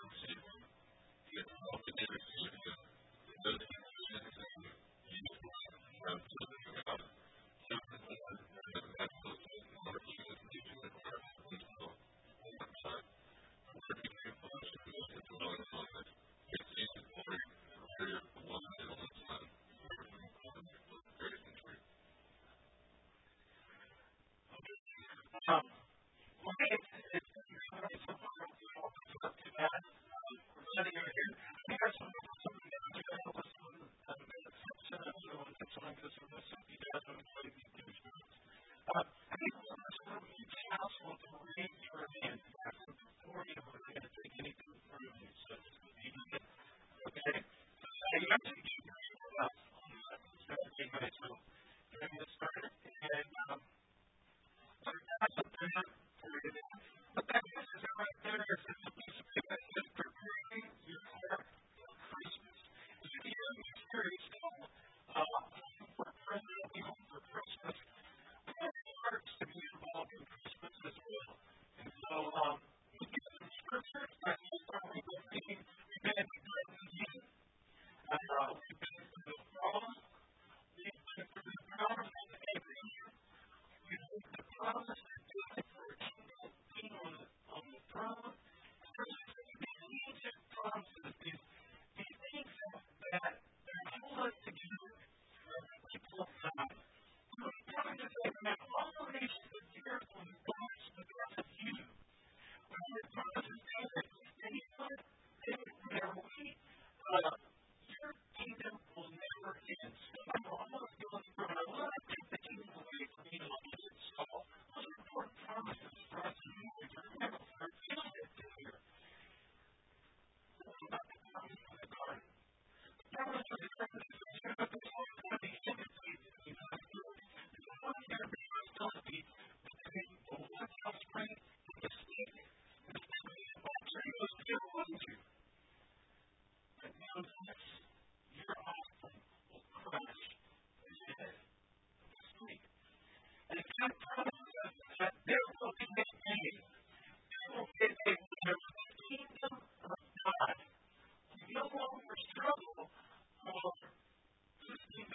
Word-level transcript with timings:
from 6.04 6.20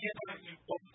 to 0.00 0.06
get 0.06 0.16
back 0.28 0.38
to 0.68 0.87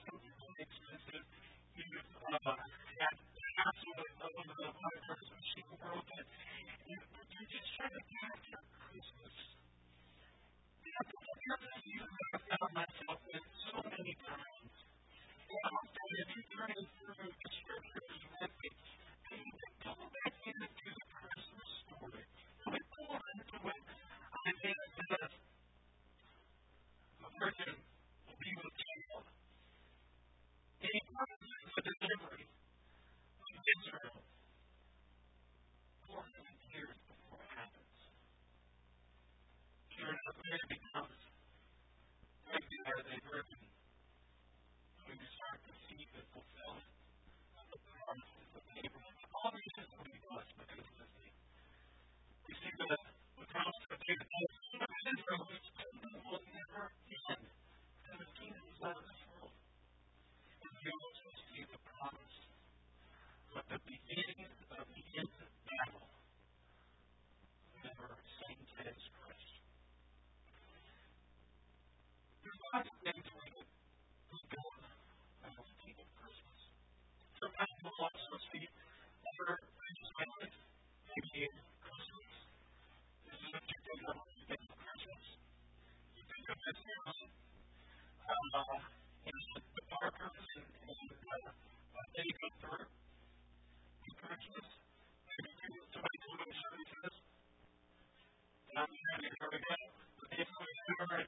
just 40.51 40.82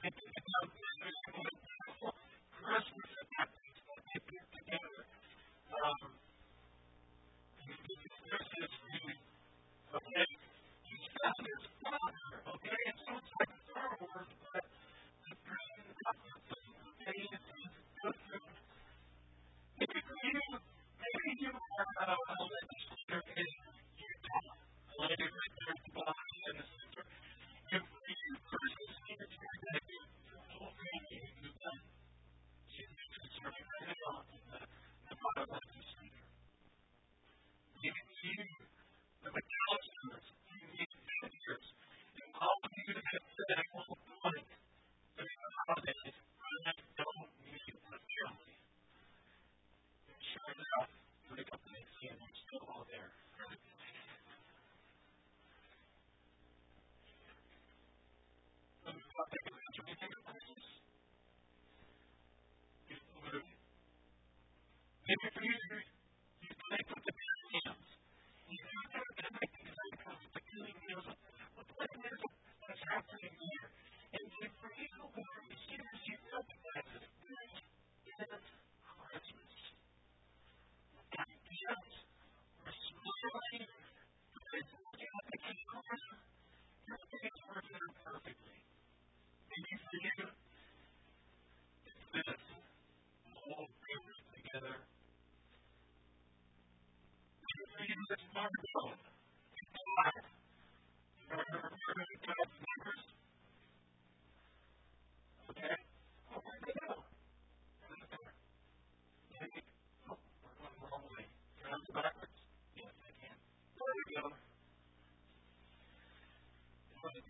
it's 0.04 0.25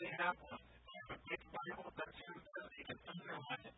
they 0.00 0.10
have 0.18 0.36
one. 0.50 0.60
If 0.60 0.92
have 1.06 1.10
a 1.16 1.20
big 1.30 1.42
Bible 1.52 1.92
that's 1.98 2.18
used, 2.26 2.48
you 2.78 2.84
can 2.86 2.98
underline 3.08 3.64
it. 3.66 3.75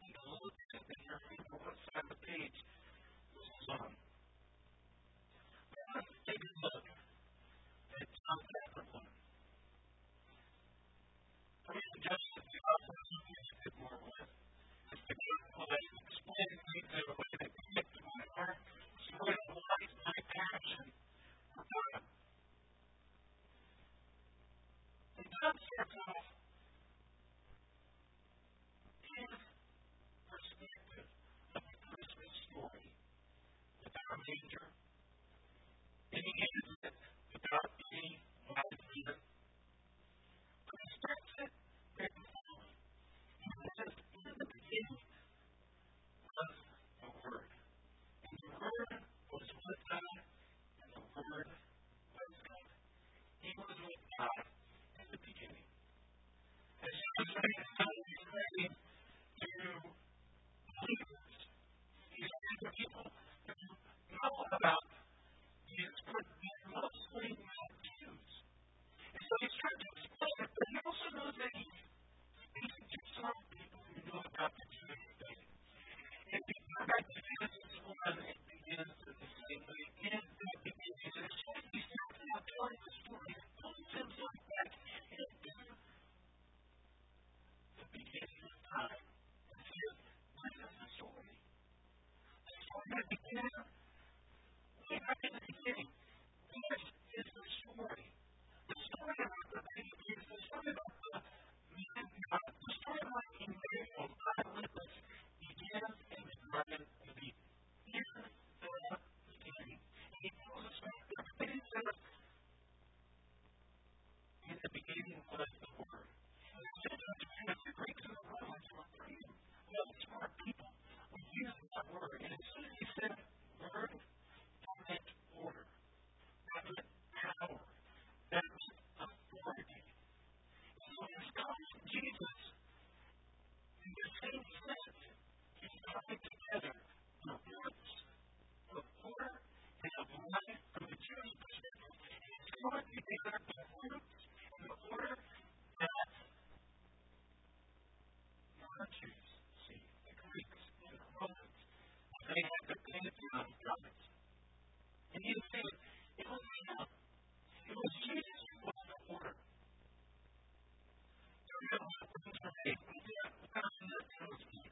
say, 162.65 162.77
we 162.89 162.97
can't 163.01 163.35
find 163.55 163.91
the 163.91 164.01
penalty. 164.21 164.63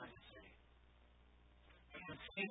I 0.00 0.08
say. 0.32 0.46
And 2.38 2.50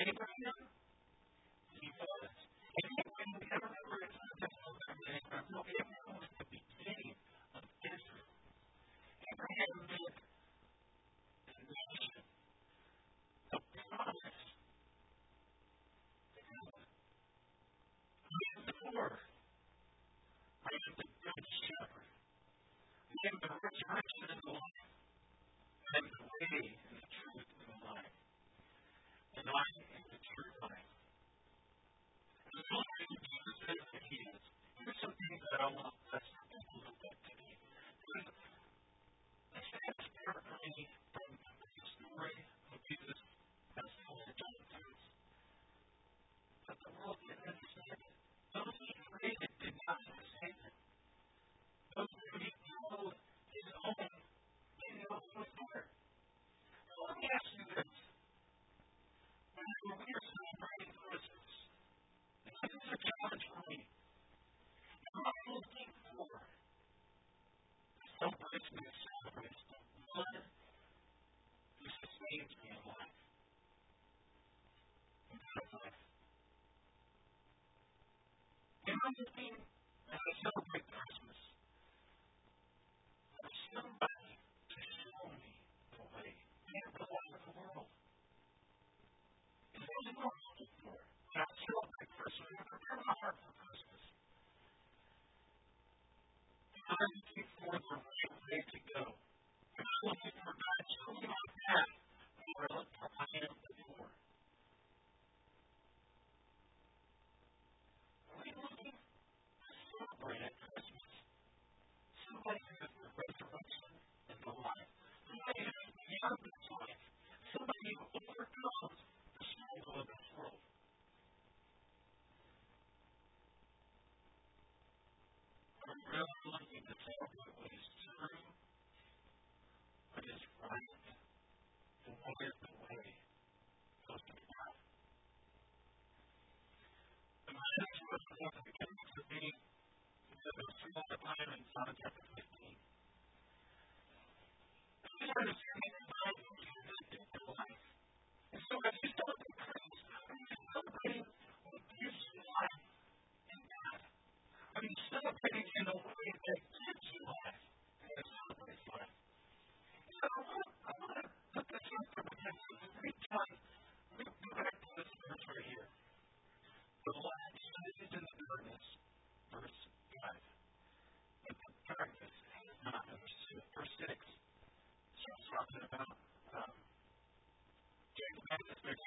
Abraham? 0.00 0.56
He 1.80 1.88
was. 1.98 2.32
And 2.76 2.88
when 2.96 3.28
we 3.36 3.44
remember 3.52 3.96
it's 4.02 4.16
not 4.16 4.34
just 4.40 4.56
Abraham. 4.64 5.44
No, 5.52 5.60
Abraham 5.60 6.16
was 6.16 6.28
the 6.40 6.46
beginning 6.50 7.14
of 7.56 7.62
Israel. 7.84 8.28
Abraham 9.28 9.72
meant 9.88 10.16
the 11.46 11.56
nation, 11.68 12.22
the 13.52 13.58
promise, 13.60 14.40
the 16.36 16.42
God. 16.48 16.84
I 18.28 18.40
am 18.56 18.62
the 18.66 18.74
poor. 18.80 19.08
I 20.66 20.70
am 20.74 20.92
the 20.96 21.06
good 21.24 21.44
shepherd. 21.46 22.08
I 23.12 23.20
am 23.28 23.36
the 23.42 23.50
resurrection 23.62 24.24
and 24.32 24.40
the 24.44 24.52
life. 24.56 24.82
I 25.86 25.98
am 25.98 26.06
the 26.10 26.24
way 26.24 26.89
understand 79.10 79.69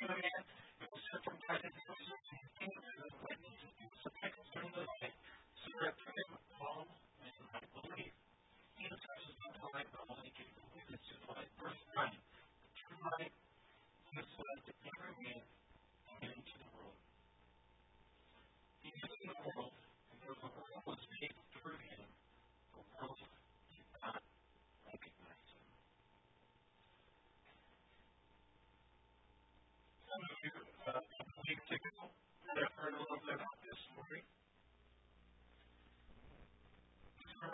unit 0.09 0.33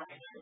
Thank 0.10 0.22
you. 0.36 0.41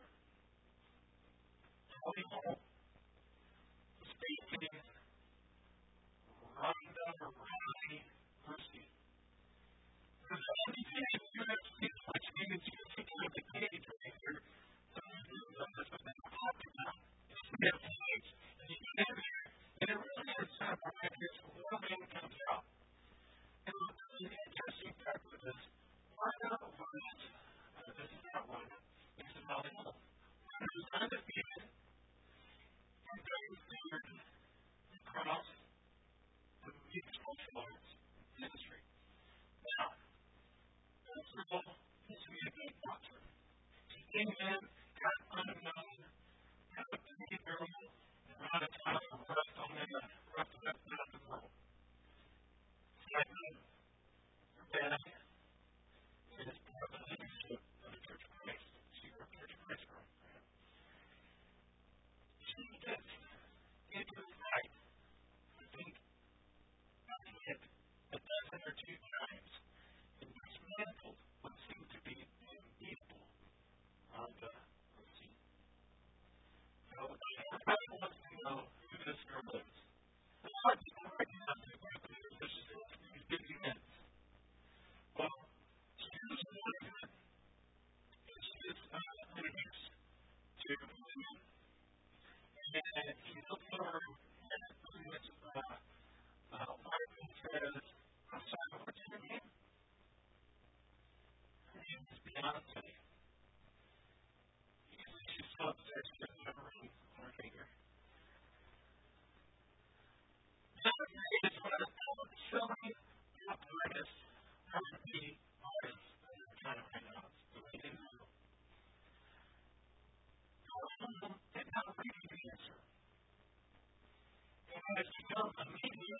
social 125.56 125.78
media, 125.84 126.18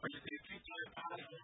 where 0.00 0.10
you 0.12 0.20
can 0.24 0.38
reach 0.50 0.66
your 0.68 0.86
audience 0.98 1.43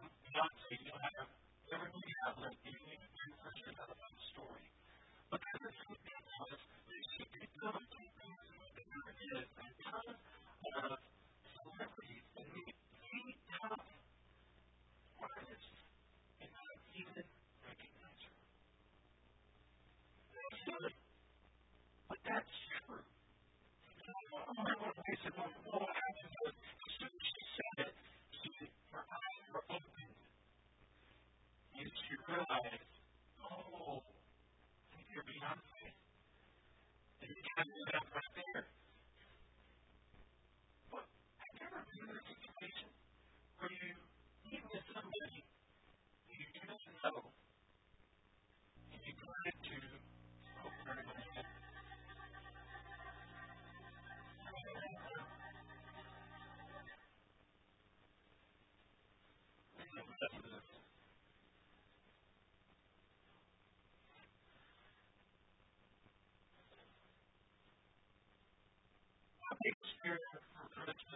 here 70.04 70.18
for 70.32 70.40
production 70.74 71.08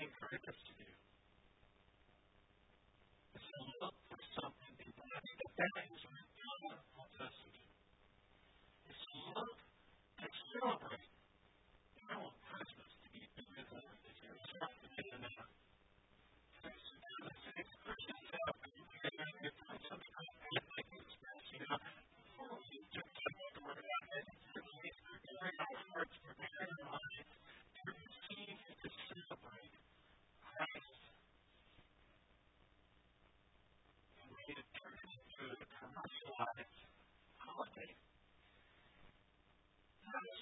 encourage 0.00 0.46
us 0.48 0.54
to 0.66 0.72
do. 0.78 1.07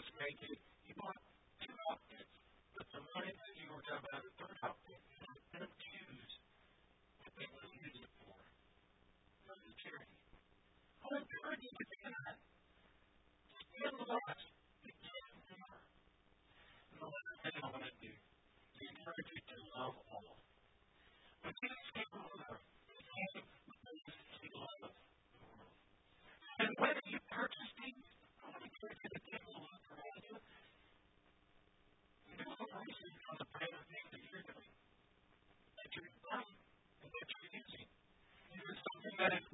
sixth 0.00 0.16
grade 0.16 0.38
kid, 0.40 0.56
you 0.88 0.94
bought 0.96 1.20
two 1.60 1.76
outfits. 1.92 2.32
But 2.80 2.88
the 2.96 3.02
money 3.12 3.34
that 3.36 3.54
you 3.60 3.68
were 3.76 3.84
talking 3.84 4.08
about 4.08 4.29
that 39.20 39.49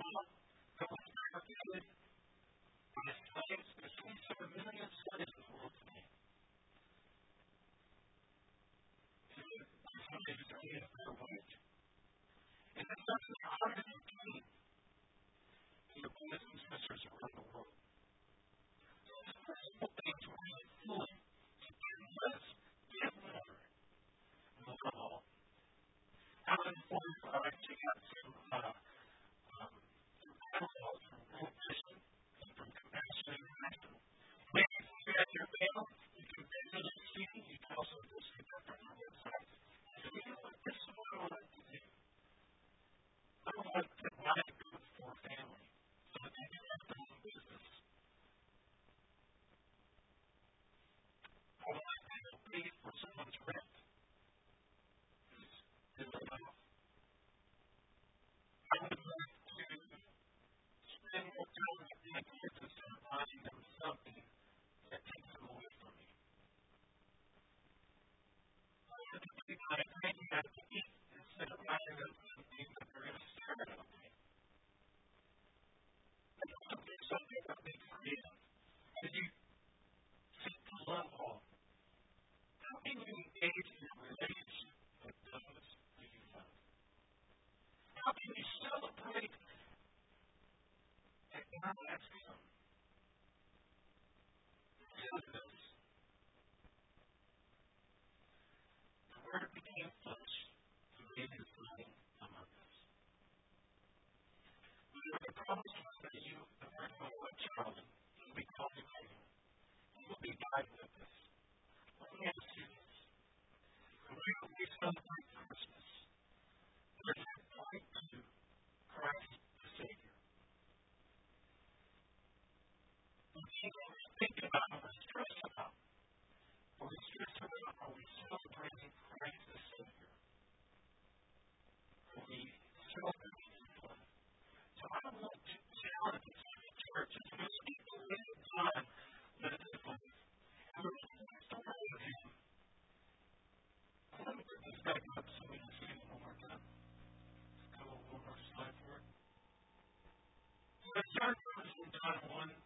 John 151.92 152.18
1 152.30 152.65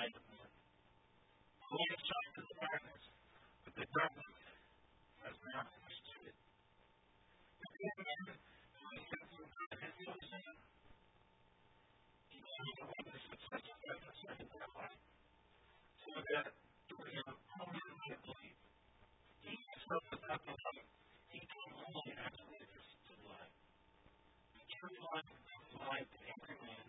light 0.00 0.16
of 0.16 0.24
men. 0.32 0.48
The 1.60 1.76
light 1.76 2.00
shines 2.08 2.36
in 2.40 2.44
the 2.48 2.56
darkness, 2.56 3.04
but 3.68 3.72
the 3.76 3.86
darkness 3.92 4.32
has 5.20 5.36
not 5.44 5.66
understood 5.76 6.24
it. 6.24 6.36
The 7.60 7.68
good 7.68 7.96
man 8.00 8.24
who 8.80 8.96
is 8.96 9.04
sensible 9.12 9.44
God 9.60 10.20
sin. 10.24 10.56
He 12.32 12.40
the 12.80 12.86
witness 12.88 13.24
of 13.28 13.40
such 13.44 13.68
a 13.68 13.76
so 16.00 16.12
that 16.16 16.46
through 16.88 17.04
him 17.04 17.28
all 17.60 17.68
men 17.68 17.92
might 18.00 18.20
believe. 18.24 18.56
He 19.44 19.52
himself 19.52 20.04
is 20.16 20.22
not 20.24 20.40
the. 20.48 20.56
He 21.28 21.44
can 21.44 21.76
only 21.76 22.16
as 22.16 22.40
a 22.40 22.44
to 22.48 23.12
the 23.20 23.28
light. 23.28 23.52
The 23.52 24.64
true 24.64 24.96
light 25.12 25.28
is 25.28 25.44
the 25.44 25.80
light 25.84 26.08
that 26.08 26.24
every 26.24 26.56
man 26.64 26.88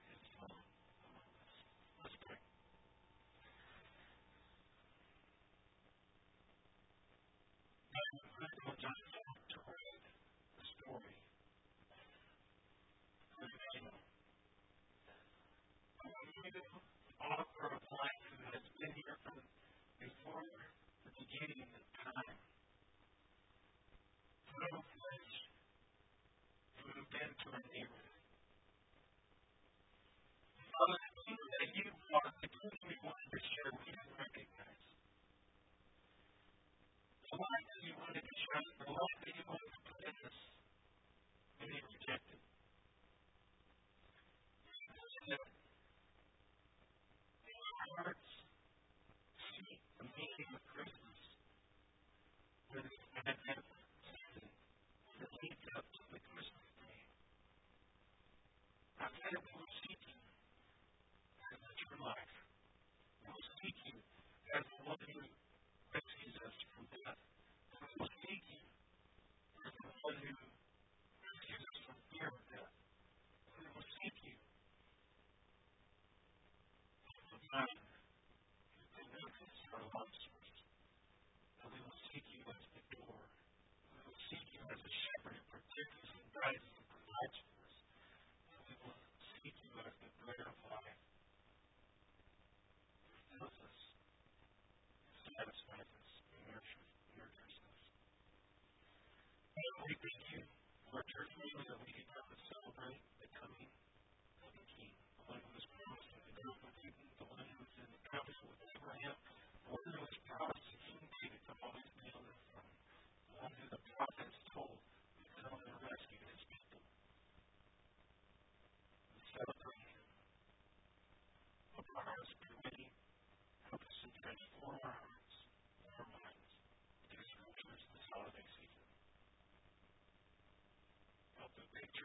Thank 59.19 59.33
you. 59.33 59.50